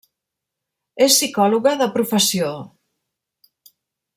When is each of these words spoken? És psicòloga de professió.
És 1.07 1.17
psicòloga 1.17 1.73
de 1.83 1.89
professió. 1.99 2.49